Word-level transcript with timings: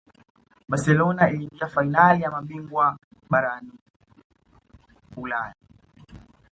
barcelona 0.67 1.29
iliingia 1.29 1.67
fainali 1.67 2.23
ya 2.23 2.31
mabingwa 2.31 2.99
barani 3.29 3.71
ulaya 5.15 5.55